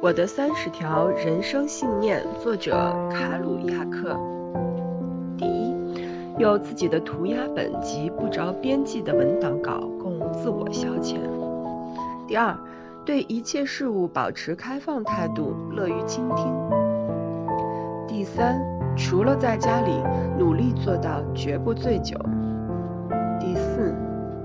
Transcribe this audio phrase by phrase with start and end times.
[0.00, 2.70] 我的三十条人生信念，作者
[3.10, 4.16] 卡鲁亚克。
[5.36, 5.74] 第一，
[6.38, 11.16] 有自己的涂鸦本及不着边际的文档稿供自我消遣。
[12.28, 12.56] 第二，
[13.04, 16.46] 对一切事物保持开放态度，乐于倾听。
[18.06, 18.62] 第三，
[18.96, 19.90] 除了在家里，
[20.38, 22.16] 努力做到绝不醉酒。
[23.40, 23.92] 第四，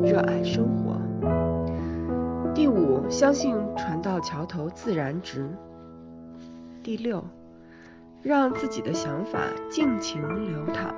[0.00, 0.89] 热爱生活。
[2.60, 5.48] 第五，相信船到桥头自然直。
[6.82, 7.24] 第六，
[8.22, 9.38] 让自己的想法
[9.70, 10.94] 尽情流淌。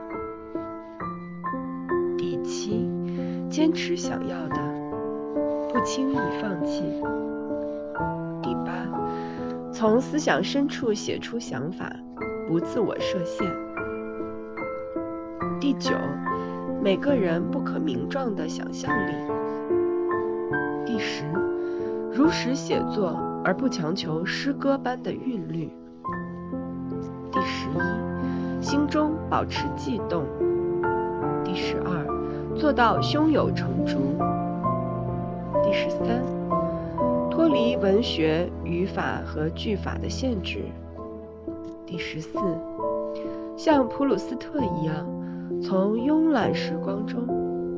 [2.18, 2.90] 第七，
[3.48, 4.56] 坚持想要的，
[5.72, 6.82] 不轻易放弃。
[8.42, 11.92] 第八，从思想深处写出想法，
[12.48, 13.46] 不自我设限。
[15.60, 15.94] 第九，
[16.82, 19.12] 每个人不可名状的想象力。
[20.84, 21.22] 第十。
[22.14, 25.70] 如实写作，而不强求诗歌般的韵律。
[27.30, 30.24] 第十一，心中保持悸动。
[31.42, 33.96] 第十二，做到胸有成竹。
[35.64, 36.22] 第十三，
[37.30, 40.66] 脱离文学语法和句法的限制。
[41.86, 42.38] 第十四，
[43.56, 45.06] 像普鲁斯特一样，
[45.62, 47.26] 从慵懒时光中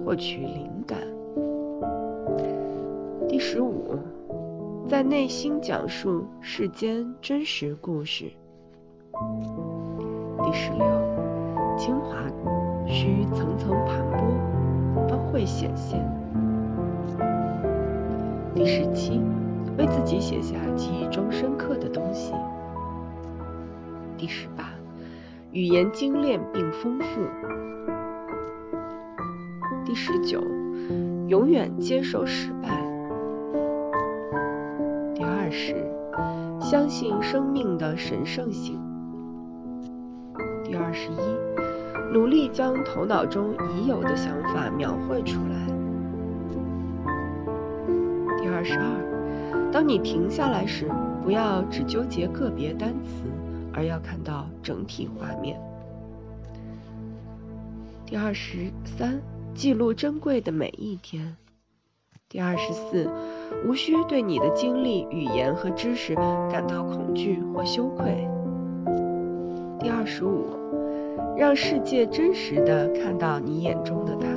[0.05, 0.99] 获取灵感。
[3.29, 3.97] 第十五。
[4.87, 8.31] 在内心讲述世间真实故事。
[10.43, 10.85] 第十六，
[11.75, 12.17] 精华
[12.87, 16.07] 需层层盘剥，方会显现。
[18.55, 19.23] 第十七，
[19.79, 22.35] 为自己写下记忆中深刻的东西。
[24.19, 24.65] 第十八，
[25.51, 27.23] 语言精炼并丰富。
[29.83, 30.43] 第十九，
[31.27, 32.84] 永远接受失败。
[36.75, 38.77] 相信生命的神圣性。
[40.65, 45.67] 第二十一，努力将头脑中已有的想法描绘出来。
[48.43, 50.91] 第二十二，当你停下来时，
[51.23, 53.23] 不要只纠结个别单词，
[53.73, 55.57] 而要看到整体画面。
[58.05, 59.23] 第二十三，
[59.55, 61.37] 记录珍贵的每一天。
[62.29, 63.09] 第二十四。
[63.67, 66.15] 无需对你的经历、语言和知识
[66.51, 68.29] 感到恐惧或羞愧。
[69.81, 70.47] 第二十五，
[71.37, 74.29] 让世界真实的看到你眼中的他。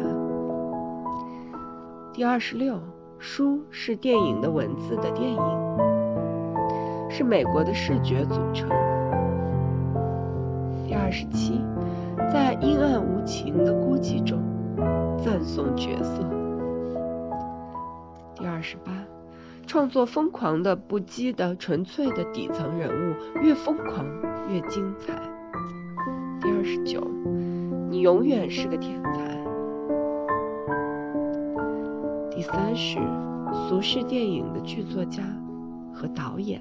[2.14, 2.80] 第二十六，
[3.20, 5.40] 书是电影的文字的电影，
[7.10, 8.70] 是美国的视觉组成。
[10.88, 11.62] 第二十七，
[12.32, 14.40] 在阴暗无情的孤寂中
[15.24, 16.37] 赞颂角色。
[18.58, 18.92] 二十八，
[19.68, 24.04] 创作疯狂的、不羁的、纯粹的底层人物，越疯狂
[24.50, 25.14] 越精彩。
[26.42, 27.08] 第二十九，
[27.88, 29.38] 你永远是个天才。
[32.32, 32.98] 第三十，
[33.70, 35.22] 俗世电影的剧作家
[35.94, 36.60] 和导演。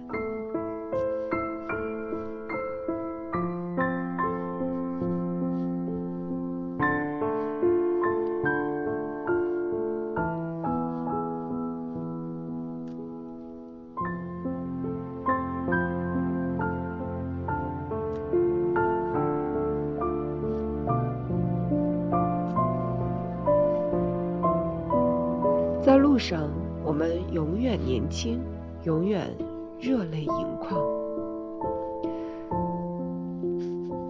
[25.85, 26.51] 在路上，
[26.84, 28.41] 我们永远年轻，
[28.84, 29.28] 永远
[29.79, 30.79] 热泪盈眶。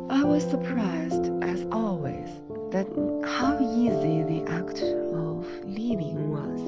[0.09, 2.29] I was surprised, as always,
[2.71, 2.87] that
[3.23, 4.81] how easy the act
[5.13, 6.59] of living was,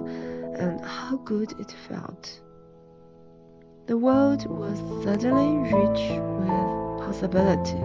[0.57, 2.41] and how good it felt.
[3.85, 7.78] The world was suddenly rich with possibility.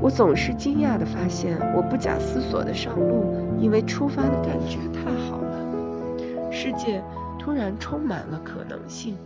[0.00, 6.52] 我总是惊讶地发现，我不假思索地上路，因为出发的感觉太好了。
[6.52, 7.02] 世界
[7.38, 9.16] 突然充满了可能性。